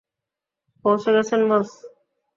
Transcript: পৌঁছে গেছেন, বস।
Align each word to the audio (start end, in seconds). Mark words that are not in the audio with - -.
পৌঁছে 0.85 1.09
গেছেন, 1.15 1.41
বস। 1.49 1.69